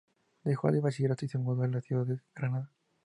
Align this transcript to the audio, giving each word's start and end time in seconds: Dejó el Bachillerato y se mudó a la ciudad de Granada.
Dejó 0.43 0.69
el 0.69 0.81
Bachillerato 0.81 1.25
y 1.25 1.27
se 1.27 1.37
mudó 1.37 1.61
a 1.61 1.67
la 1.67 1.79
ciudad 1.79 2.07
de 2.07 2.21
Granada. 2.33 2.71